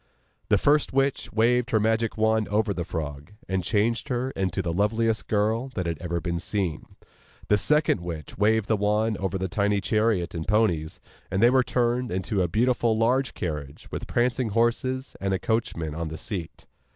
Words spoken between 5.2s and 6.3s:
girl that had ever